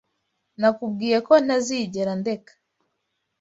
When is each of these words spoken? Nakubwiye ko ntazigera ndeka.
Nakubwiye 0.59 1.17
ko 1.27 1.33
ntazigera 1.45 2.11
ndeka. 2.21 2.53